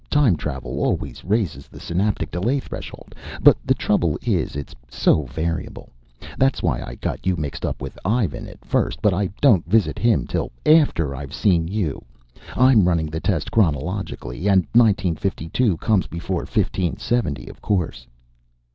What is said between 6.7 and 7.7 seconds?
I got you mixed